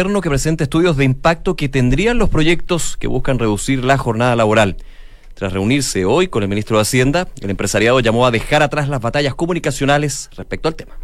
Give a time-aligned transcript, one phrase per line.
[0.00, 4.78] que presente estudios de impacto que tendrían los proyectos que buscan reducir la jornada laboral.
[5.34, 9.02] Tras reunirse hoy con el ministro de Hacienda, el empresariado llamó a dejar atrás las
[9.02, 10.94] batallas comunicacionales respecto al tema.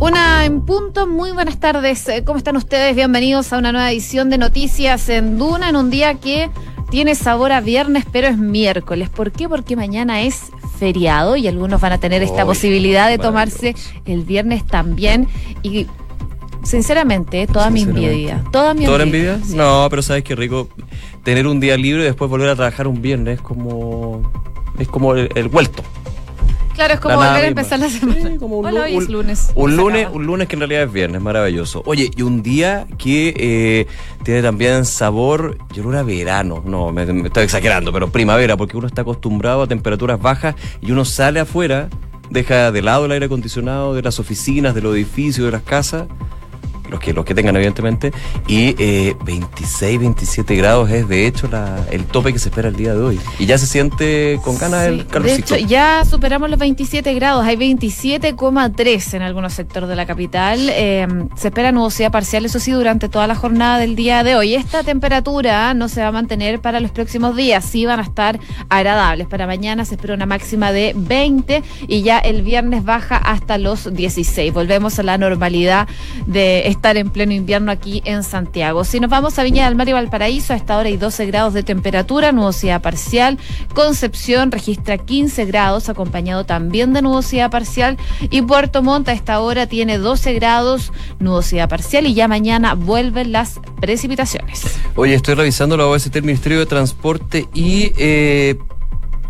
[0.00, 2.08] Una en punto, muy buenas tardes.
[2.08, 2.94] Eh, ¿Cómo están ustedes?
[2.94, 6.50] Bienvenidos a una nueva edición de Noticias en Duna en un día que
[6.88, 9.08] tiene sabor a viernes, pero es miércoles.
[9.08, 9.48] ¿Por qué?
[9.48, 13.74] Porque mañana es feriado y algunos van a tener esta posibilidad de tomarse
[14.04, 15.26] el viernes también.
[15.64, 15.88] Y
[16.62, 18.44] sinceramente, toda mi envidia.
[18.52, 19.38] Toda mi ¿Toda envidia?
[19.48, 20.68] No, pero sabes qué rico
[21.22, 24.22] tener un día libre y después volver a trabajar un viernes como
[24.78, 25.82] es como el vuelto.
[26.80, 28.30] Claro, es como volver a empezar la semana.
[28.40, 29.50] un, hoy es lunes.
[29.54, 31.82] Un lunes, un lunes que en realidad es viernes, maravilloso.
[31.84, 33.86] Oye, y un día que eh,
[34.22, 38.86] tiene también sabor, yo no era verano, no, me, estoy exagerando, pero primavera, porque uno
[38.86, 41.90] está acostumbrado a temperaturas bajas y uno sale afuera,
[42.30, 46.06] deja de lado el aire acondicionado de las oficinas, de los edificios, de las casas
[46.90, 48.12] los que, los que tengan evidentemente,
[48.46, 48.72] y
[49.24, 51.48] 26, eh, 27 grados es de hecho
[51.90, 53.20] el tope que se espera el día de hoy.
[53.38, 55.54] Y ya se siente con ganas el calorcito.
[55.54, 60.68] De hecho, ya superamos los 27 grados, hay 27,3 en algunos sectores de la capital.
[60.70, 61.06] Eh,
[61.36, 64.54] se espera nubosidad parcial, eso sí, durante toda la jornada del día de hoy.
[64.54, 68.40] Esta temperatura no se va a mantener para los próximos días, sí van a estar
[68.68, 69.26] agradables.
[69.28, 73.92] Para mañana se espera una máxima de 20 y ya el viernes baja hasta los
[73.94, 74.52] 16.
[74.52, 75.88] Volvemos a la normalidad
[76.26, 78.84] de este estar en pleno invierno aquí en Santiago.
[78.84, 81.52] Si nos vamos a Viña del Mar y Valparaíso, a esta hora hay 12 grados
[81.52, 83.38] de temperatura, nubosidad parcial.
[83.74, 87.98] Concepción registra 15 grados, acompañado también de nubosidad parcial.
[88.30, 92.06] Y Puerto Montt a esta hora tiene 12 grados, nubosidad parcial.
[92.06, 94.62] Y ya mañana vuelven las precipitaciones.
[94.96, 97.92] Oye, estoy revisando la OST del Ministerio de Transporte y...
[97.98, 98.56] Eh,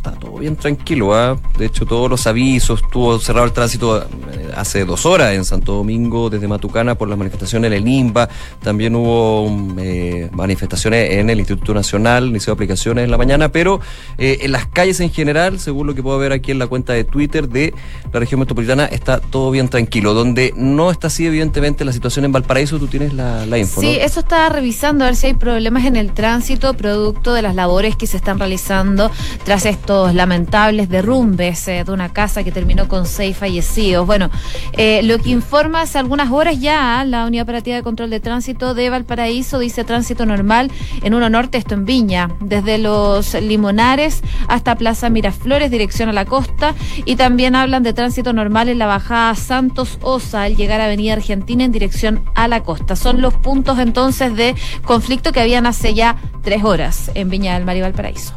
[0.00, 1.14] está todo bien tranquilo.
[1.14, 1.38] ¿ah?
[1.58, 5.74] De hecho, todos los avisos, estuvo cerrado el tránsito eh, hace dos horas en Santo
[5.74, 8.28] Domingo, desde Matucana, por las manifestaciones en el INBA.
[8.62, 9.46] También hubo
[9.78, 13.80] eh, manifestaciones en el Instituto Nacional, inició aplicaciones en la mañana, pero
[14.16, 16.94] eh, en las calles en general, según lo que puedo ver aquí en la cuenta
[16.94, 17.74] de Twitter de
[18.10, 20.14] la región metropolitana, está todo bien tranquilo.
[20.14, 23.82] Donde no está así, evidentemente, la situación en Valparaíso, tú tienes la, la info.
[23.82, 27.54] Sí, eso estaba revisando a ver si hay problemas en el tránsito producto de las
[27.54, 29.10] labores que se están realizando
[29.44, 34.06] tras esto lamentables derrumbes eh, de una casa que terminó con seis fallecidos.
[34.06, 34.30] Bueno,
[34.76, 38.74] eh, lo que informa hace algunas horas ya la Unidad Operativa de Control de Tránsito
[38.74, 40.70] de Valparaíso dice tránsito normal
[41.02, 46.24] en uno norte, esto en Viña, desde los Limonares hasta Plaza Miraflores, dirección a la
[46.24, 46.74] costa,
[47.04, 51.14] y también hablan de tránsito normal en la bajada Santos Osa al llegar a Avenida
[51.14, 52.94] Argentina en dirección a la costa.
[52.94, 57.64] Son los puntos entonces de conflicto que habían hace ya tres horas en Viña del
[57.64, 58.34] Mar y Valparaíso.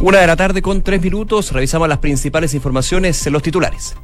[0.00, 3.96] Una de la tarde con tres minutos, revisamos las principales informaciones en los titulares.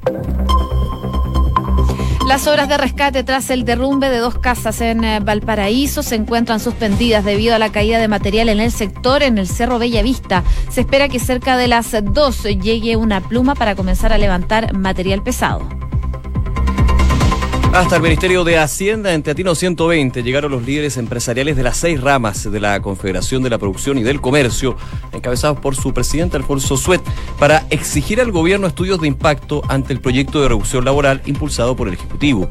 [2.27, 6.59] Las obras de rescate tras el derrumbe de dos casas en eh, Valparaíso se encuentran
[6.59, 10.43] suspendidas debido a la caída de material en el sector en el Cerro Bellavista.
[10.69, 15.22] Se espera que cerca de las dos llegue una pluma para comenzar a levantar material
[15.22, 15.69] pesado.
[17.74, 22.00] Hasta el Ministerio de Hacienda en Teatino 120 llegaron los líderes empresariales de las seis
[22.00, 24.76] ramas de la Confederación de la Producción y del Comercio,
[25.10, 27.02] encabezados por su presidente Alfonso Suet,
[27.36, 31.88] para exigir al gobierno estudios de impacto ante el proyecto de reducción laboral impulsado por
[31.88, 32.48] el Ejecutivo.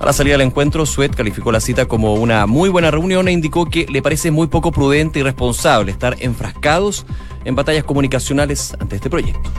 [0.00, 3.32] A la salida del encuentro, Suet calificó la cita como una muy buena reunión e
[3.32, 7.04] indicó que le parece muy poco prudente y responsable estar enfrascados
[7.44, 9.50] en batallas comunicacionales ante este proyecto.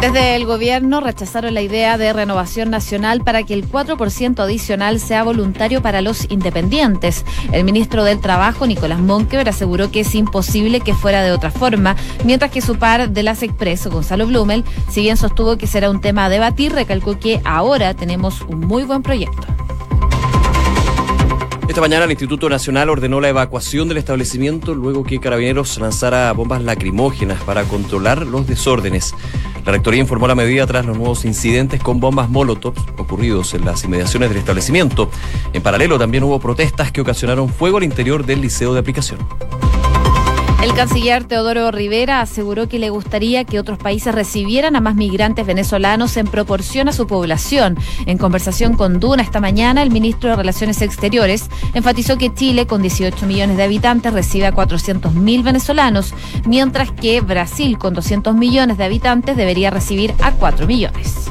[0.00, 5.24] Desde el gobierno rechazaron la idea de renovación nacional para que el 4% adicional sea
[5.24, 7.26] voluntario para los independientes.
[7.52, 11.96] El ministro del Trabajo, Nicolás Monkever, aseguró que es imposible que fuera de otra forma,
[12.24, 16.00] mientras que su par de las Expreso, Gonzalo Blumel, si bien sostuvo que será un
[16.00, 19.46] tema a debatir, recalcó que ahora tenemos un muy buen proyecto.
[21.68, 26.62] Esta mañana el Instituto Nacional ordenó la evacuación del establecimiento luego que Carabineros lanzara bombas
[26.62, 29.14] lacrimógenas para controlar los desórdenes.
[29.64, 33.84] La Rectoría informó la medida tras los nuevos incidentes con bombas Molotov ocurridos en las
[33.84, 35.10] inmediaciones del establecimiento.
[35.52, 39.18] En paralelo también hubo protestas que ocasionaron fuego al interior del liceo de aplicación.
[40.62, 45.46] El canciller Teodoro Rivera aseguró que le gustaría que otros países recibieran a más migrantes
[45.46, 47.78] venezolanos en proporción a su población.
[48.04, 52.82] En conversación con Duna esta mañana, el ministro de Relaciones Exteriores enfatizó que Chile, con
[52.82, 56.12] 18 millones de habitantes, recibe a 400 mil venezolanos,
[56.44, 61.30] mientras que Brasil, con 200 millones de habitantes, debería recibir a 4 millones.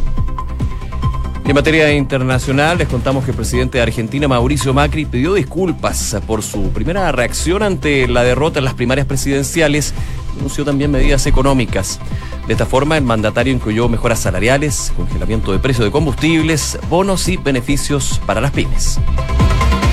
[1.49, 6.43] En materia internacional, les contamos que el presidente de Argentina, Mauricio Macri, pidió disculpas por
[6.43, 9.95] su primera reacción ante la derrota en las primarias presidenciales
[10.37, 11.99] anunció también medidas económicas.
[12.45, 17.37] De esta forma, el mandatario incluyó mejoras salariales, congelamiento de precios de combustibles, bonos y
[17.37, 18.99] beneficios para las pymes.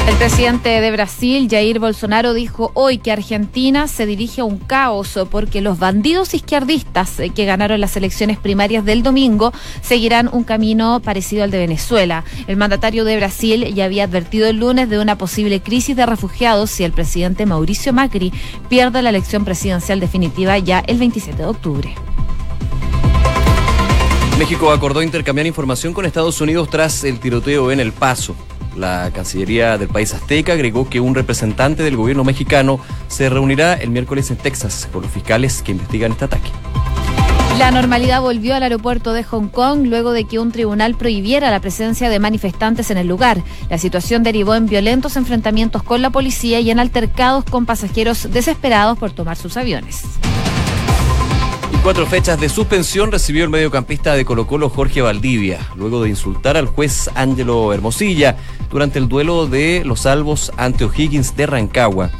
[0.06, 5.18] El presidente de Brasil, Jair Bolsonaro, dijo hoy que Argentina se dirige a un caos
[5.30, 11.42] porque los bandidos izquierdistas que ganaron las elecciones primarias del domingo seguirán un camino parecido
[11.42, 12.24] al de Venezuela.
[12.46, 16.70] El mandatario de Brasil ya había advertido el lunes de una posible crisis de refugiados
[16.70, 18.32] si el presidente Mauricio Macri
[18.68, 21.94] pierde la elección presidencial definitiva ya el 27 de octubre.
[24.38, 28.36] México acordó intercambiar información con Estados Unidos tras el tiroteo en El Paso.
[28.76, 32.78] La Cancillería del país azteca agregó que un representante del gobierno mexicano
[33.08, 36.50] se reunirá el miércoles en Texas con los fiscales que investigan este ataque.
[37.58, 41.60] La normalidad volvió al aeropuerto de Hong Kong luego de que un tribunal prohibiera la
[41.60, 43.42] presencia de manifestantes en el lugar.
[43.70, 48.98] La situación derivó en violentos enfrentamientos con la policía y en altercados con pasajeros desesperados
[48.98, 50.02] por tomar sus aviones.
[51.86, 56.56] Cuatro fechas de suspensión recibió el mediocampista de Colo Colo Jorge Valdivia, luego de insultar
[56.56, 58.36] al juez Ángelo Hermosilla
[58.68, 62.10] durante el duelo de los salvos ante O'Higgins de Rancagua.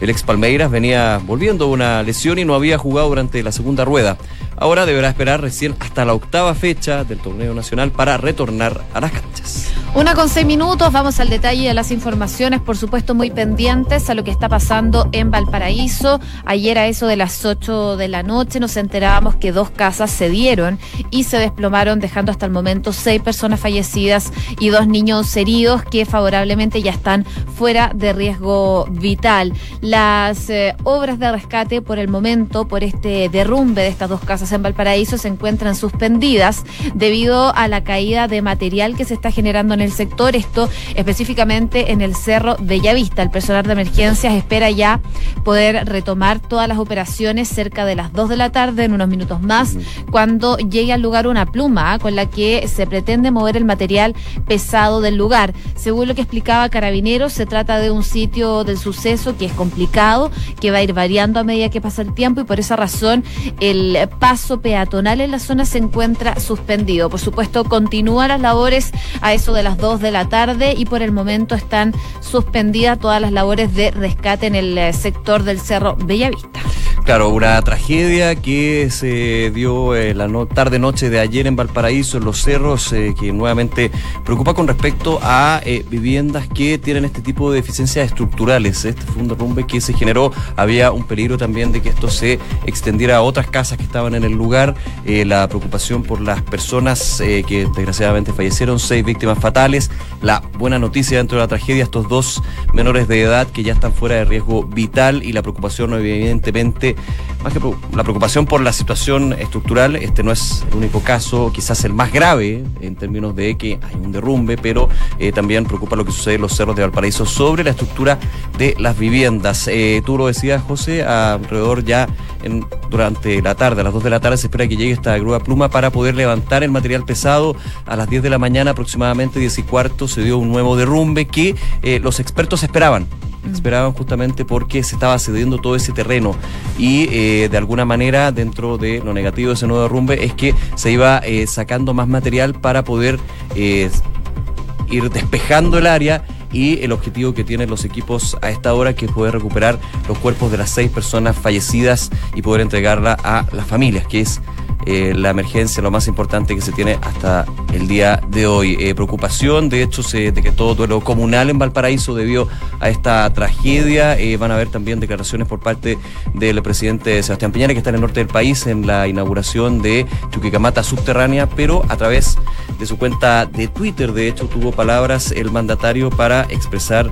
[0.00, 4.16] El ex Palmeiras venía volviendo una lesión y no había jugado durante la segunda rueda.
[4.56, 9.10] Ahora deberá esperar recién hasta la octava fecha del torneo nacional para retornar a las
[9.10, 9.72] canchas.
[9.92, 14.14] Una con seis minutos, vamos al detalle de las informaciones, por supuesto muy pendientes a
[14.14, 16.20] lo que está pasando en Valparaíso.
[16.44, 20.30] Ayer a eso de las 8 de la noche nos enterábamos que dos casas se
[20.30, 20.78] dieron
[21.10, 26.06] y se desplomaron dejando hasta el momento seis personas fallecidas y dos niños heridos que
[26.06, 29.52] favorablemente ya están fuera de riesgo vital.
[29.80, 34.52] Las eh, obras de rescate por el momento, por este derrumbe de estas dos casas
[34.52, 36.62] en Valparaíso, se encuentran suspendidas
[36.94, 41.92] debido a la caída de material que se está generando en el sector, esto específicamente
[41.92, 43.22] en el Cerro Bellavista.
[43.22, 45.00] El personal de emergencias espera ya
[45.44, 49.40] poder retomar todas las operaciones cerca de las 2 de la tarde, en unos minutos
[49.42, 49.76] más,
[50.10, 54.14] cuando llegue al lugar una pluma con la que se pretende mover el material
[54.46, 55.54] pesado del lugar.
[55.76, 60.30] Según lo que explicaba Carabineros, se trata de un sitio del suceso que es complicado,
[60.60, 63.24] que va a ir variando a medida que pasa el tiempo y por esa razón
[63.60, 67.08] el paso peatonal en la zona se encuentra suspendido.
[67.10, 68.90] Por supuesto, continúan las labores
[69.20, 73.20] a eso de las 2 de la tarde y por el momento están suspendidas todas
[73.20, 76.60] las labores de rescate en el eh, sector del Cerro Bellavista.
[77.10, 82.24] Claro, una tragedia que se dio eh, la tarde noche de ayer en Valparaíso, en
[82.24, 83.90] los cerros, eh, que nuevamente
[84.24, 88.84] preocupa con respecto a viviendas que tienen este tipo de deficiencias estructurales.
[88.84, 92.38] Este fue un derrumbe que se generó, había un peligro también de que esto se
[92.64, 94.76] extendiera a otras casas que estaban en el lugar.
[95.04, 99.90] la preocupación por las personas que desgraciadamente fallecieron, seis víctimas fatales.
[100.22, 102.40] La buena noticia dentro de la tragedia, estos dos
[102.72, 106.94] menores de edad que ya están fuera de riesgo vital y la preocupación evidentemente,
[107.42, 107.60] más que
[107.94, 112.12] la preocupación por la situación estructural, este no es el único caso, quizás el más
[112.12, 114.88] grave en términos de que hay un derrumbe, pero
[115.18, 118.18] eh, también preocupa lo que sucede en los cerros de Valparaíso sobre la estructura
[118.58, 119.68] de las viviendas.
[119.68, 122.08] Eh, tú lo decías, José, alrededor ya
[122.42, 125.16] en, durante la tarde, a las 2 de la tarde se espera que llegue esta
[125.16, 127.56] grúa pluma para poder levantar el material pesado
[127.86, 131.26] a las 10 de la mañana aproximadamente 10 y cuarto se dio un nuevo derrumbe
[131.26, 133.06] que eh, los expertos esperaban.
[133.52, 136.34] Esperaban justamente porque se estaba cediendo todo ese terreno.
[136.78, 140.54] Y eh, de alguna manera dentro de lo negativo de ese nuevo derrumbe es que
[140.74, 143.18] se iba eh, sacando más material para poder
[143.54, 149.06] ir despejando el área y el objetivo que tienen los equipos a esta hora que
[149.06, 153.66] es poder recuperar los cuerpos de las seis personas fallecidas y poder entregarla a las
[153.66, 154.40] familias, que es
[154.86, 158.76] eh, la emergencia, lo más importante que se tiene hasta el día de hoy.
[158.80, 162.48] Eh, preocupación, de hecho, se todo duelo comunal en Valparaíso debido
[162.80, 164.18] a esta tragedia.
[164.18, 165.98] Eh, van a haber también declaraciones por parte
[166.34, 170.06] del presidente Sebastián Piñera, que está en el norte del país, en la inauguración de
[170.30, 172.38] Chuquicamata subterránea, pero a través
[172.78, 177.10] de su cuenta de Twitter, de hecho, tuvo palabras el mandatario para expresar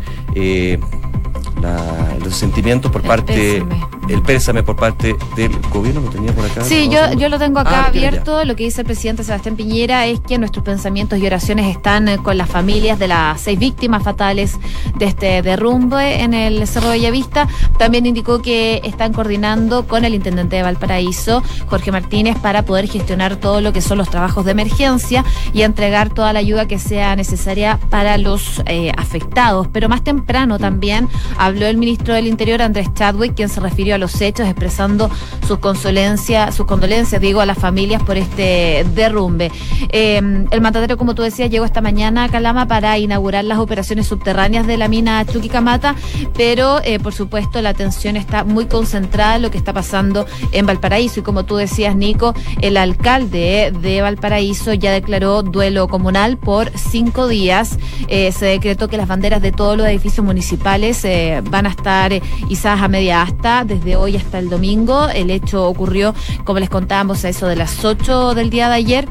[2.22, 3.64] los sentimientos por parte,
[4.08, 6.62] el pésame por parte del gobierno, lo tenía por acá.
[6.62, 8.44] Sí, yo, yo lo tengo acá ah, abierto.
[8.44, 12.18] Lo que dice el presidente Sebastián Piñera es que nuestros pensamientos y oraciones están eh,
[12.18, 14.58] con las familias de las seis víctimas fatales
[14.96, 17.48] de este derrumbe en el Cerro Bellavista.
[17.78, 23.36] También indicó que están coordinando con el intendente de Valparaíso, Jorge Martínez, para poder gestionar
[23.36, 27.16] todo lo que son los trabajos de emergencia y entregar toda la ayuda que sea
[27.16, 29.68] necesaria para los eh, afectados.
[29.72, 31.08] Pero más temprano también
[31.48, 35.10] habló el ministro del Interior, Andrés Chadwick, quien se refirió a los hechos, expresando
[35.46, 39.50] sus condolencias, sus condolencias, digo, a las familias por este derrumbe.
[39.90, 44.06] Em, el mandatario, como tú decías, llegó esta mañana a Calama para inaugurar las operaciones
[44.06, 45.94] subterráneas de la mina Chuquicamata,
[46.36, 50.66] pero eh, por supuesto la atención está muy concentrada en lo que está pasando en
[50.66, 56.70] Valparaíso y como tú decías, Nico, el alcalde de Valparaíso ya declaró duelo comunal por
[56.76, 57.78] cinco días.
[58.08, 62.12] Eh, se decretó que las banderas de todos los edificios municipales eh, van a estar
[62.48, 65.08] izadas a media asta desde hoy hasta el domingo.
[65.08, 69.08] El hecho ocurrió, como les contábamos, a eso de las 8 del día de ayer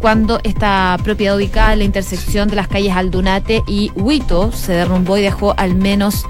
[0.00, 5.18] cuando esta propiedad ubicada en la intersección de las calles Aldunate y Huito se derrumbó
[5.18, 6.24] y dejó al menos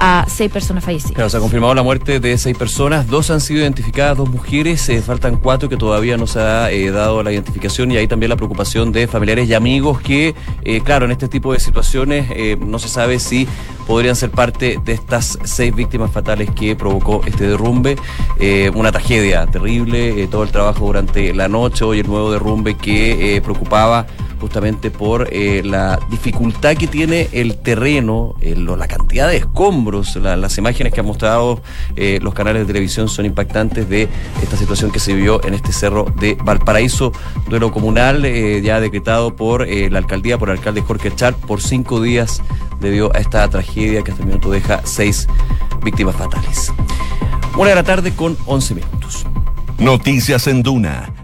[0.00, 1.12] a seis personas fallecidas.
[1.12, 4.88] Claro, se ha confirmado la muerte de seis personas, dos han sido identificadas, dos mujeres,
[4.88, 8.30] eh, faltan cuatro que todavía no se ha eh, dado la identificación y hay también
[8.30, 12.78] la preocupación de familiares y amigos que, eh, claro, en este tipo de situaciones no
[12.78, 13.46] se sabe si
[13.90, 17.96] podrían ser parte de estas seis víctimas fatales que provocó este derrumbe.
[18.72, 24.06] una tragedia terrible, todo el trabajo durante la noche, hoy el nuevo derrumbe que preocupaba
[24.40, 30.92] justamente por eh, la dificultad que tiene el terreno, la cantidad de escombros, las imágenes
[30.92, 31.62] que han mostrado
[31.96, 34.08] eh, los canales de televisión son impactantes de
[34.42, 37.12] esta situación que se vio en este cerro de Valparaíso,
[37.48, 42.00] duelo comunal eh, ya decretado por la alcaldía, por el alcalde Jorge Char, por cinco
[42.00, 42.42] días
[42.80, 45.28] debido a esta tragedia que hasta el minuto deja seis
[45.82, 46.72] víctimas fatales.
[47.56, 49.26] Una de la tarde con 11 minutos.
[49.78, 51.12] Noticias en Duna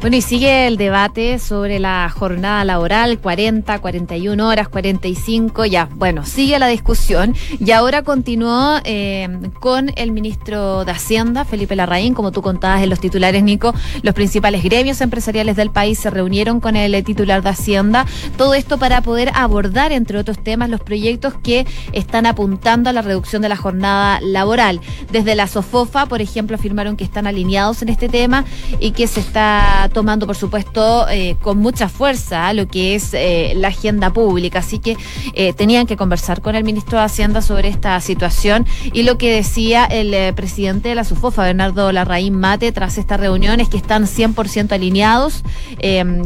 [0.00, 6.24] Bueno, y sigue el debate sobre la jornada laboral, 40, 41 horas, 45, ya, bueno,
[6.24, 9.26] sigue la discusión y ahora continuó eh,
[9.58, 14.14] con el ministro de Hacienda, Felipe Larraín, como tú contabas en los titulares, Nico, los
[14.14, 19.00] principales gremios empresariales del país se reunieron con el titular de Hacienda, todo esto para
[19.00, 23.56] poder abordar, entre otros temas, los proyectos que están apuntando a la reducción de la
[23.56, 24.80] jornada laboral.
[25.10, 28.44] Desde la SOFOFA, por ejemplo, afirmaron que están alineados en este tema
[28.78, 33.52] y que se está tomando, por supuesto, eh, con mucha fuerza lo que es eh,
[33.56, 34.60] la agenda pública.
[34.60, 34.96] Así que
[35.34, 38.66] eh, tenían que conversar con el ministro de Hacienda sobre esta situación.
[38.92, 43.60] Y lo que decía el presidente de la SUFOFA, Bernardo Larraín Mate, tras esta reunión
[43.60, 45.42] es que están 100% alineados.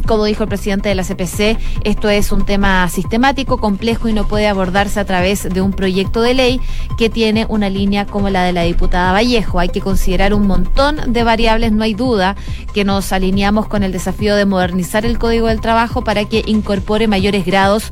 [0.06, 4.26] Como dijo el presidente de la CPC, esto es un tema sistemático, complejo y no
[4.26, 6.60] puede abordarse a través de un proyecto de ley
[6.98, 9.58] que tiene una línea como la de la diputada Vallejo.
[9.58, 12.36] Hay que considerar un montón de variables, no hay duda
[12.72, 17.08] que nos alineamos con el desafío de modernizar el Código del Trabajo para que incorpore
[17.08, 17.90] mayores grados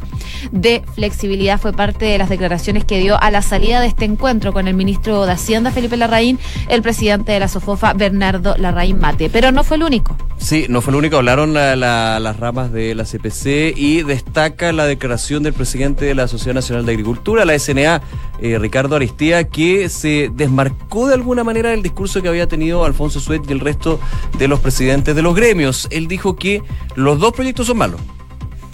[0.53, 1.61] de flexibilidad.
[1.61, 4.75] Fue parte de las declaraciones que dio a la salida de este encuentro con el
[4.75, 6.39] ministro de Hacienda, Felipe Larraín,
[6.69, 9.31] el presidente de la SOFOFA, Bernardo Larraín Mate.
[9.31, 10.17] Pero no fue el único.
[10.39, 11.17] Sí, no fue el único.
[11.17, 16.55] Hablaron las ramas de la CPC y destaca la declaración del presidente de la Sociedad
[16.55, 18.01] Nacional de Agricultura, la SNA,
[18.41, 23.19] eh, Ricardo Aristía, que se desmarcó de alguna manera del discurso que había tenido Alfonso
[23.19, 23.99] Suet y el resto
[24.39, 25.48] de los presidentes de los gremios
[25.91, 26.63] él dijo que
[26.95, 28.01] los dos proyectos son malos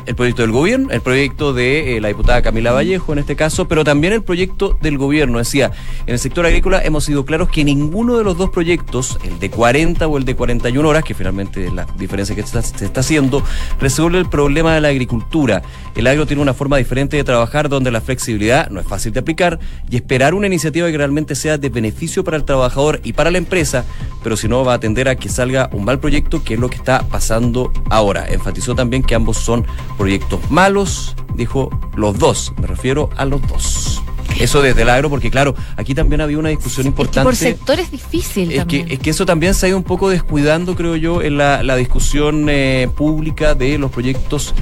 [0.06, 3.66] el proyecto del gobierno, el proyecto de eh, la diputada Camila Vallejo en este caso,
[3.68, 5.38] pero también el proyecto del gobierno.
[5.38, 5.72] Decía,
[6.06, 9.50] en el sector agrícola hemos sido claros que ninguno de los dos proyectos, el de
[9.50, 13.42] 40 o el de 41 horas, que finalmente es la diferencia que se está, haciendo,
[13.80, 15.62] resuelve el problema de la agricultura.
[15.94, 19.20] El agro tiene una forma diferente de trabajar donde la flexibilidad no es fácil de
[19.20, 19.58] aplicar
[19.90, 23.38] y esperar una iniciativa que realmente sea de beneficio para el trabajador y para la
[23.38, 23.84] empresa,
[24.22, 26.68] pero si no va a atender a que salga un mal proyecto, que es lo
[26.68, 28.26] que está pasando ahora.
[28.28, 34.02] Enfatizó también que ambos son proyectos malos, dijo los dos, me refiero a los dos.
[34.40, 37.20] Eso desde el agro, porque claro, aquí también había una discusión importante.
[37.20, 38.50] Es por sectores difícil.
[38.52, 41.38] Es que, es que eso también se ha ido un poco descuidando, creo yo, en
[41.38, 44.54] la, discusión eh, pública de los proyectos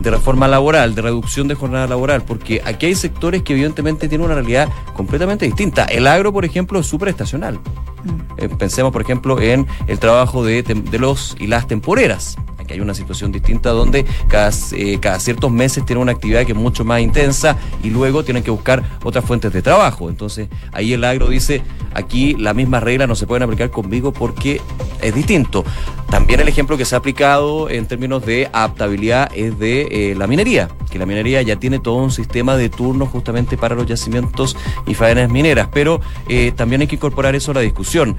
[0.00, 4.24] de reforma laboral, de reducción de jornada laboral, porque aquí hay sectores que evidentemente tienen
[4.24, 5.84] una realidad completamente distinta.
[5.84, 7.54] El agro, por ejemplo, es súper estacional.
[7.54, 8.20] Mm.
[8.38, 12.36] Eh, pensemos, por ejemplo, en el trabajo de, de los y las temporeras
[12.68, 16.52] que hay una situación distinta donde cada, eh, cada ciertos meses tienen una actividad que
[16.52, 20.08] es mucho más intensa y luego tienen que buscar otras fuentes de trabajo.
[20.08, 21.62] Entonces ahí el agro dice,
[21.94, 24.60] aquí las mismas reglas no se pueden aplicar conmigo porque
[25.02, 25.64] es distinto.
[26.10, 30.26] También el ejemplo que se ha aplicado en términos de adaptabilidad es de eh, la
[30.26, 34.56] minería, que la minería ya tiene todo un sistema de turnos justamente para los yacimientos
[34.86, 38.16] y faenas mineras, pero eh, también hay que incorporar eso a la discusión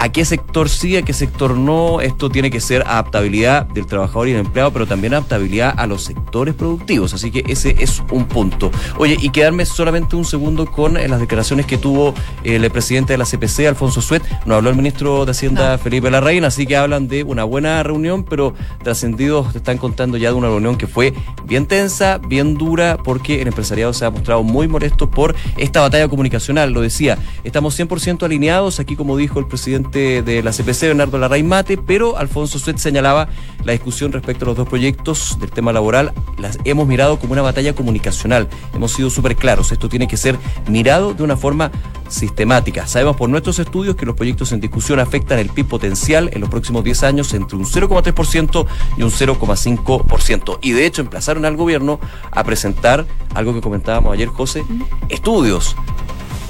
[0.00, 2.00] a qué sector sí, a qué sector no.
[2.00, 6.04] Esto tiene que ser adaptabilidad del trabajador y el empleado, pero también adaptabilidad a los
[6.04, 7.12] sectores productivos.
[7.12, 8.70] Así que ese es un punto.
[8.96, 12.14] Oye, y quedarme solamente un segundo con eh, las declaraciones que tuvo
[12.44, 14.22] eh, el presidente de la CPC, Alfonso Suet.
[14.46, 18.24] Nos habló el ministro de Hacienda, Felipe Larraín, así que hablan de una buena reunión,
[18.24, 21.12] pero trascendidos están contando ya de una reunión que fue
[21.44, 26.08] bien tensa, bien dura, porque el empresariado se ha mostrado muy molesto por esta batalla
[26.08, 26.72] comunicacional.
[26.72, 31.48] Lo decía, estamos 100% alineados, aquí como dijo el presidente de la CPC, Bernardo Larraín
[31.48, 33.28] Mate, pero Alfonso Suet señalaba
[33.64, 37.42] la discusión respecto a los dos proyectos del tema laboral, las hemos mirado como una
[37.42, 38.48] batalla comunicacional.
[38.74, 41.70] Hemos sido súper claros, esto tiene que ser mirado de una forma
[42.08, 42.86] sistemática.
[42.86, 46.50] Sabemos por nuestros estudios que los proyectos en discusión afectan el PIB potencial en los
[46.50, 48.66] próximos 10 años entre un 0,3%
[48.96, 50.58] y un 0,5%.
[50.62, 54.64] Y de hecho emplazaron al gobierno a presentar algo que comentábamos ayer, José,
[55.08, 55.76] estudios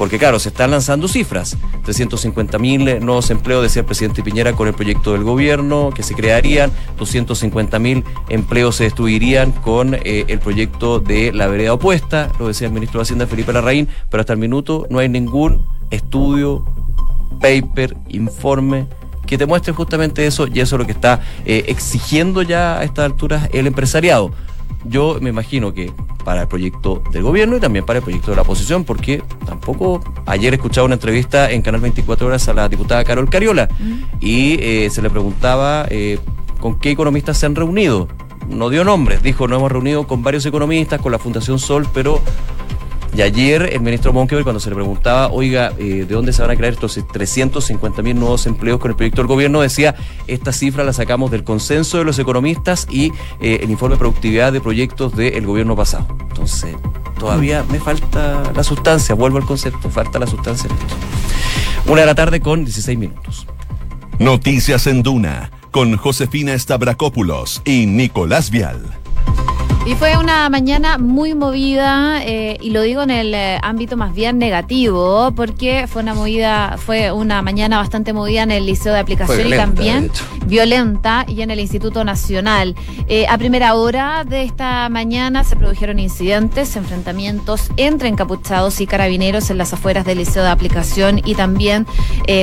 [0.00, 1.58] porque claro, se están lanzando cifras.
[1.84, 6.14] 350 mil nuevos empleos, decía el presidente Piñera, con el proyecto del gobierno que se
[6.14, 6.72] crearían.
[6.96, 12.68] 250 mil empleos se destruirían con eh, el proyecto de la vereda opuesta, lo decía
[12.68, 16.64] el ministro de Hacienda Felipe Larraín, pero hasta el minuto no hay ningún estudio,
[17.38, 18.86] paper, informe
[19.26, 22.84] que te muestre justamente eso y eso es lo que está eh, exigiendo ya a
[22.84, 24.30] estas alturas el empresariado
[24.84, 25.92] yo me imagino que
[26.24, 30.02] para el proyecto del gobierno y también para el proyecto de la oposición, porque tampoco
[30.26, 34.02] ayer escuchaba una entrevista en Canal 24 Horas a la diputada Carol Cariola mm.
[34.20, 36.18] y eh, se le preguntaba eh,
[36.60, 38.08] con qué economistas se han reunido.
[38.48, 42.20] No dio nombres, dijo, no hemos reunido con varios economistas, con la Fundación Sol, pero
[43.16, 46.50] y ayer el ministro Monkever, cuando se le preguntaba, oiga, eh, ¿de dónde se van
[46.52, 49.60] a crear estos 350 mil nuevos empleos con el proyecto del gobierno?
[49.60, 49.96] Decía,
[50.28, 54.52] esta cifra la sacamos del consenso de los economistas y eh, el informe de productividad
[54.52, 56.06] de proyectos del gobierno pasado.
[56.20, 56.76] Entonces,
[57.18, 60.70] todavía me falta la sustancia, vuelvo al concepto, falta la sustancia.
[61.86, 63.46] Una de la tarde con 16 minutos.
[64.20, 69.00] Noticias en Duna, con Josefina Stavrakopoulos y Nicolás Vial.
[69.86, 74.14] Y fue una mañana muy movida, eh, y lo digo en el eh, ámbito más
[74.14, 78.98] bien negativo, porque fue una movida, fue una mañana bastante movida en el Liceo de
[78.98, 80.10] Aplicación y también
[80.44, 82.76] violenta y en el Instituto Nacional.
[83.08, 89.48] Eh, a primera hora de esta mañana se produjeron incidentes, enfrentamientos entre encapuchados y carabineros
[89.48, 91.86] en las afueras del Liceo de Aplicación y también,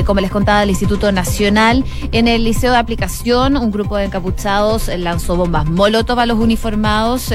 [0.06, 1.86] como les contaba, el Instituto Nacional.
[2.12, 7.27] En el Liceo de Aplicación, un grupo de encapuchados lanzó bombas molotov a los uniformados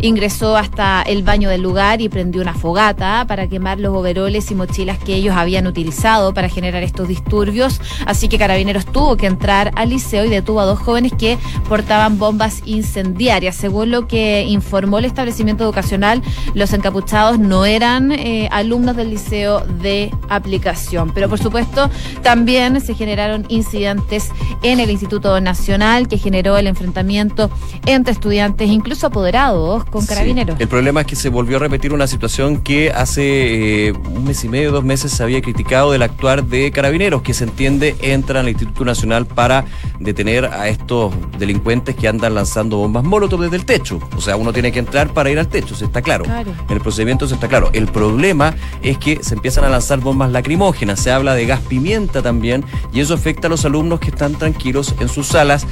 [0.00, 4.54] ingresó hasta el baño del lugar y prendió una fogata para quemar los overoles y
[4.54, 7.80] mochilas que ellos habían utilizado para generar estos disturbios.
[8.06, 11.38] Así que Carabineros tuvo que entrar al liceo y detuvo a dos jóvenes que
[11.68, 13.56] portaban bombas incendiarias.
[13.56, 16.22] Según lo que informó el establecimiento educacional,
[16.54, 21.12] los encapuchados no eran eh, alumnos del liceo de aplicación.
[21.14, 21.90] Pero por supuesto,
[22.22, 24.30] también se generaron incidentes
[24.62, 27.50] en el Instituto Nacional que generó el enfrentamiento
[27.86, 30.58] entre estudiantes, incluso apoderados con carabineros.
[30.60, 34.42] El problema es que se volvió a repetir una situación que hace eh, un mes
[34.44, 38.44] y medio, dos meses se había criticado del actuar de carabineros, que se entiende entran
[38.44, 39.64] al Instituto Nacional para
[40.00, 44.00] detener a estos delincuentes que andan lanzando bombas molotov desde el techo.
[44.16, 46.24] O sea, uno tiene que entrar para ir al techo, se está claro.
[46.24, 47.70] En el procedimiento se está claro.
[47.72, 52.22] El problema es que se empiezan a lanzar bombas lacrimógenas, se habla de gas pimienta
[52.22, 55.66] también, y eso afecta a los alumnos que están tranquilos en sus salas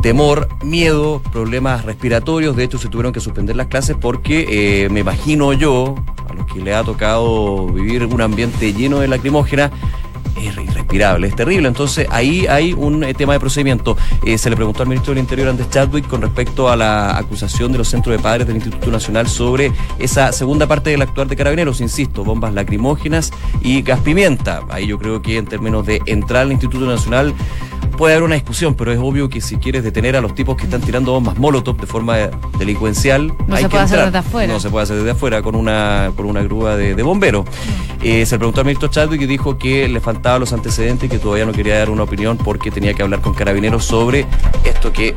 [0.00, 2.56] temor, miedo, problemas respiratorios.
[2.56, 4.46] De hecho, se tuvieron que suspender las clases porque
[4.84, 5.94] eh, me imagino yo,
[6.28, 9.70] a los que le ha tocado vivir un ambiente lleno de lacrimógena,
[10.36, 11.68] es irrespirable, es terrible.
[11.68, 13.96] Entonces ahí hay un eh, tema de procedimiento.
[14.24, 17.72] Eh, se le preguntó al ministro del Interior, Andrés Chadwick, con respecto a la acusación
[17.72, 21.36] de los centros de padres del Instituto Nacional sobre esa segunda parte del actuar de
[21.36, 24.62] carabineros, insisto, bombas lacrimógenas y gas pimienta.
[24.70, 27.34] Ahí yo creo que en términos de entrar al Instituto Nacional
[28.00, 30.64] puede haber una discusión, pero es obvio que si quieres detener a los tipos que
[30.64, 32.16] están tirando bombas molotov de forma
[32.58, 34.50] delincuencial, no hay se puede hacer desde afuera.
[34.50, 37.44] No se puede hacer desde afuera con una, con una grúa de, bomberos.
[38.02, 41.10] Eh, se le preguntó al ministro Chadwick y dijo que le faltaban los antecedentes y
[41.10, 44.24] que todavía no quería dar una opinión porque tenía que hablar con carabineros sobre
[44.64, 45.14] esto que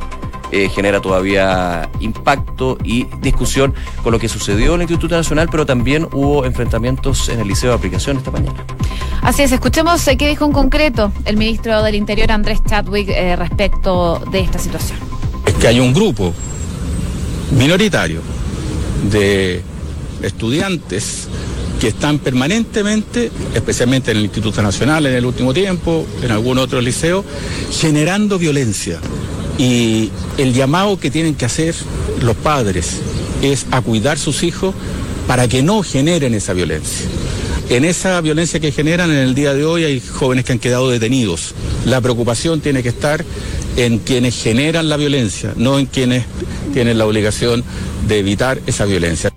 [0.56, 5.66] eh, genera todavía impacto y discusión con lo que sucedió en el Instituto Nacional, pero
[5.66, 8.64] también hubo enfrentamientos en el Liceo de Aplicación esta mañana.
[9.24, 13.36] Así es, escuchemos eh, qué dijo en concreto el ministro del Interior, Andrés Chadwick, eh,
[13.36, 15.00] respecto de esta situación.
[15.48, 16.32] Es que hay un grupo
[17.58, 18.22] minoritario
[19.10, 19.64] de
[20.22, 21.30] estudiantes
[21.82, 26.80] que están permanentemente, especialmente en el Instituto Nacional en el último tiempo, en algún otro
[26.80, 27.26] liceo,
[27.72, 29.00] generando violencia,
[29.58, 31.76] y el llamado que tienen que hacer
[32.22, 33.02] los padres
[33.42, 34.74] es a cuidar sus hijos
[35.28, 37.08] para que no generen esa violencia.
[37.70, 40.90] En esa violencia que generan en el día de hoy hay jóvenes que han quedado
[40.90, 41.54] detenidos.
[41.86, 43.24] La preocupación tiene que estar
[43.78, 46.26] en quienes generan la violencia, no en quienes
[46.74, 47.64] tienen la obligación
[48.08, 49.34] de evitar esa violencia.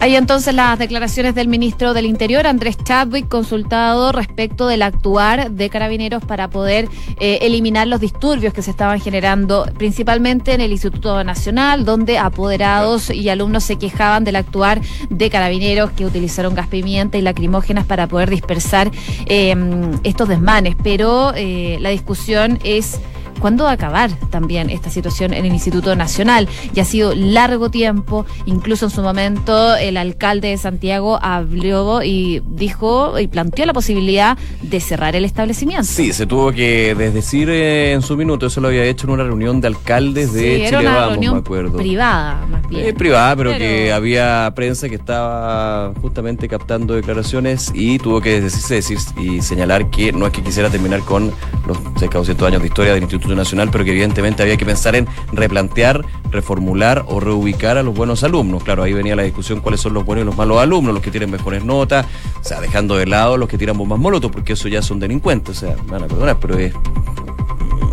[0.00, 5.68] Hay entonces las declaraciones del ministro del Interior, Andrés Chadwick, consultado respecto del actuar de
[5.70, 11.24] carabineros para poder eh, eliminar los disturbios que se estaban generando, principalmente en el Instituto
[11.24, 14.80] Nacional, donde apoderados y alumnos se quejaban del actuar
[15.10, 18.92] de carabineros que utilizaron gas pimienta y lacrimógenas para poder dispersar
[19.26, 19.56] eh,
[20.04, 20.76] estos desmanes.
[20.80, 23.00] Pero eh, la discusión es
[23.38, 26.48] cuándo va a acabar también esta situación en el Instituto Nacional.
[26.72, 32.42] Ya ha sido largo tiempo, incluso en su momento el alcalde de Santiago habló y
[32.46, 35.84] dijo y planteó la posibilidad de cerrar el establecimiento.
[35.84, 39.24] Sí, se tuvo que desdecir eh, en su minuto, eso lo había hecho en una
[39.24, 41.76] reunión de alcaldes de sí, Chile era una Vamos, reunión me acuerdo.
[41.78, 42.86] privada, más bien.
[42.86, 48.40] Eh, privada, pero, Pero- que había prensa que estaba justamente captando declaraciones y tuvo que
[48.40, 51.32] desdecirse decir y señalar que no es que quisiera terminar con
[51.66, 54.66] los cerca de 200 años de historia del Instituto Nacional, pero que evidentemente había que
[54.66, 58.62] pensar en replantear, reformular o reubicar a los buenos alumnos.
[58.64, 61.10] Claro, ahí venía la discusión cuáles son los buenos y los malos alumnos, los que
[61.10, 62.06] tienen mejores notas,
[62.40, 65.56] o sea, dejando de lado los que tiran bombas molotov, porque eso ya son delincuentes,
[65.56, 66.72] o sea, me van a perdonar, pero es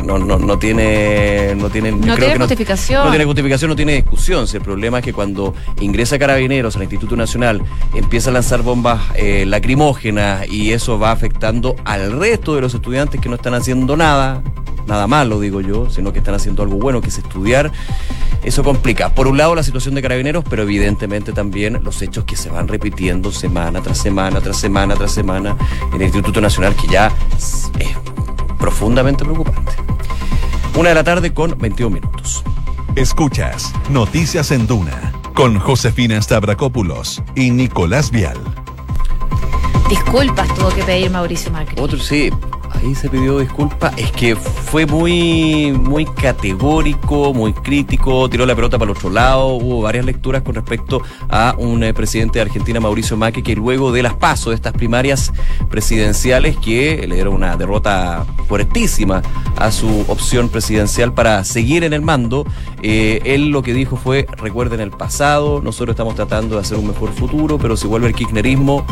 [0.06, 3.06] no, no, no tiene no tiene, No creo tiene que justificación.
[3.06, 4.48] No, tiene justificación, no tiene discusión.
[4.48, 7.62] Si el problema es que cuando ingresa Carabineros al Instituto Nacional
[7.94, 13.20] empieza a lanzar bombas eh, lacrimógenas y eso va afectando al resto de los estudiantes
[13.20, 14.42] que no están haciendo nada,
[14.88, 17.72] nada malo digo yo, sino que están haciendo algo bueno, que es estudiar.
[18.44, 22.36] Eso complica, por un lado, la situación de carabineros, pero evidentemente también los hechos que
[22.36, 25.56] se van repitiendo semana tras semana, tras semana, tras semana
[25.90, 27.70] en el Instituto Nacional, que ya es
[28.60, 29.72] profundamente preocupante.
[30.78, 32.44] Una de la tarde con 21 minutos.
[32.96, 38.38] Escuchas Noticias en Duna con Josefina Stavrakopoulos y Nicolás Vial.
[39.90, 41.80] Disculpas tuvo que pedir Mauricio Macri.
[41.80, 42.32] Otro sí,
[42.86, 43.94] ahí se pidió disculpas.
[43.98, 49.48] Es que fue muy, muy categórico, muy crítico, tiró la pelota para el otro lado.
[49.56, 53.92] Hubo varias lecturas con respecto a un eh, presidente de Argentina, Mauricio Macri, que luego
[53.92, 55.34] de las pasos de estas primarias
[55.70, 59.22] presidenciales, que le dieron una derrota fuertísima
[59.58, 62.46] a su opción presidencial para seguir en el mando,
[62.84, 66.88] eh, él lo que dijo fue: recuerden el pasado, nosotros estamos tratando de hacer un
[66.88, 68.86] mejor futuro, pero si vuelve el kirchnerismo,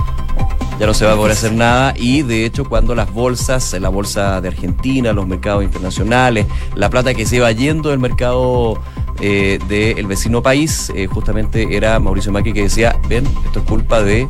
[0.83, 3.87] ya no se va a poder hacer nada y de hecho cuando las bolsas, la
[3.87, 8.81] bolsa de Argentina, los mercados internacionales, la plata que se iba yendo del mercado
[9.21, 14.03] eh, del vecino país, eh, justamente era Mauricio Macri que decía, ven, esto es culpa
[14.03, 14.27] de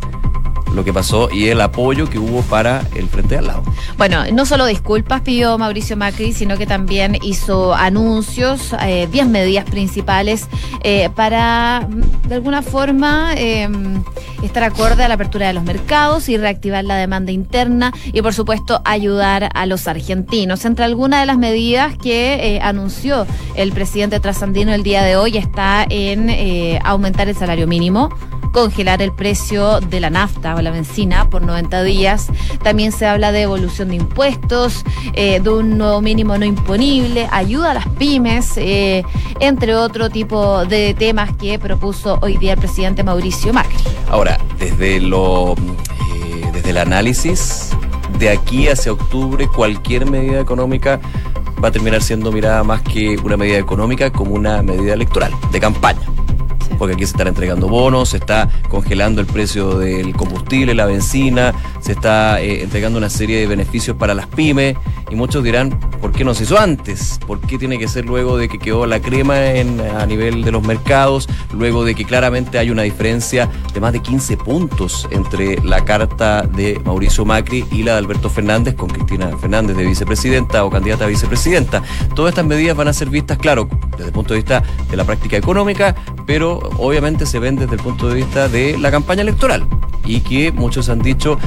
[0.73, 3.63] lo que pasó y el apoyo que hubo para el frente de al lado.
[3.97, 9.65] Bueno, no solo disculpas pidió Mauricio Macri, sino que también hizo anuncios, eh, 10 medidas
[9.65, 10.47] principales
[10.83, 13.69] eh, para, mm, de alguna forma, eh,
[14.43, 18.33] estar acorde a la apertura de los mercados y reactivar la demanda interna y, por
[18.33, 20.65] supuesto, ayudar a los argentinos.
[20.65, 25.37] Entre algunas de las medidas que eh, anunció el presidente trasandino el día de hoy
[25.37, 28.09] está en eh, aumentar el salario mínimo
[28.53, 32.27] congelar el precio de la nafta o la benzina por 90 días.
[32.63, 37.71] También se habla de evolución de impuestos, eh, de un nuevo mínimo no imponible, ayuda
[37.71, 39.03] a las pymes, eh,
[39.39, 43.75] entre otro tipo de temas que propuso hoy día el presidente Mauricio Macri.
[44.09, 47.71] Ahora, desde lo eh, desde el análisis,
[48.19, 51.01] de aquí hacia octubre, cualquier medida económica
[51.61, 55.59] va a terminar siendo mirada más que una medida económica como una medida electoral, de
[55.59, 56.12] campaña.
[56.83, 61.53] Porque aquí se están entregando bonos, se está congelando el precio del combustible, la benzina,
[61.79, 64.75] se está eh, entregando una serie de beneficios para las pymes.
[65.09, 67.19] Y muchos dirán, ¿por qué no se hizo antes?
[67.25, 70.51] ¿Por qué tiene que ser luego de que quedó la crema en, a nivel de
[70.51, 71.27] los mercados?
[71.53, 76.43] Luego de que claramente hay una diferencia de más de 15 puntos entre la carta
[76.43, 81.05] de Mauricio Macri y la de Alberto Fernández con Cristina Fernández de vicepresidenta o candidata
[81.05, 81.83] a vicepresidenta.
[82.15, 85.03] Todas estas medidas van a ser vistas, claro, desde el punto de vista de la
[85.03, 89.65] práctica económica, pero obviamente se ven desde el punto de vista de la campaña electoral.
[90.05, 91.37] Y que muchos han dicho,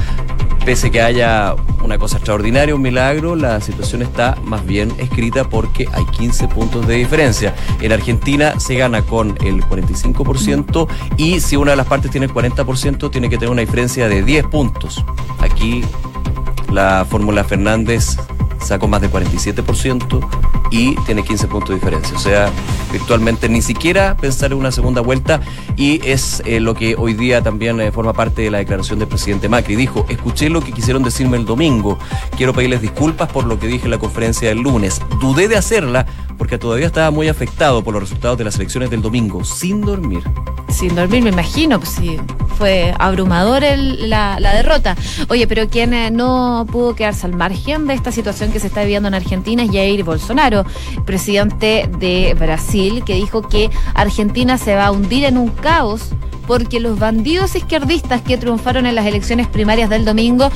[0.65, 5.87] pese que haya una cosa extraordinaria, un milagro, la situación está más bien escrita porque
[5.93, 7.55] hay 15 puntos de diferencia.
[7.81, 12.33] En Argentina se gana con el 45% y si una de las partes tiene el
[12.33, 15.03] 40%, tiene que tener una diferencia de 10 puntos.
[15.39, 15.83] Aquí
[16.71, 18.17] la fórmula Fernández
[18.59, 20.19] sacó más de 47%
[20.71, 22.15] y tiene 15 puntos de diferencia.
[22.15, 22.51] O sea,
[22.91, 25.41] virtualmente ni siquiera pensar en una segunda vuelta
[25.75, 29.07] y es eh, lo que hoy día también eh, forma parte de la declaración del
[29.07, 29.75] presidente Macri.
[29.75, 31.97] Dijo, escuché lo que quisieron decirme el domingo,
[32.35, 35.01] quiero pedirles disculpas por lo que dije en la conferencia del lunes.
[35.21, 36.05] Dudé de hacerla
[36.37, 40.23] porque todavía estaba muy afectado por los resultados de las elecciones del domingo, sin dormir.
[40.69, 42.17] Sin dormir, me imagino, pues sí,
[42.57, 44.95] fue abrumador la, derrota.
[45.29, 48.11] Oye, pero quien eh, no pudo quedarse al margen de esta
[48.51, 50.65] que se está viviendo en Argentina es Jair Bolsonaro,
[51.05, 56.11] presidente de Brasil, que dijo que Argentina se va a hundir en un caos
[56.47, 60.45] porque los bandidos izquierdistas que triunfaron en las elecciones primarias del domingo